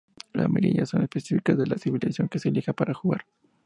La 0.33 0.47
Maravillas 0.47 0.87
son 0.89 1.03
específicas 1.03 1.55
de 1.55 1.67
la 1.67 1.77
civilización 1.77 2.27
que 2.27 2.39
se 2.39 2.49
elija 2.49 2.73
para 2.73 2.95
jugar. 2.95 3.27